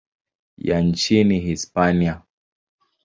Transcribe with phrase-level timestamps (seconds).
[0.57, 2.21] ya nchini Hispania.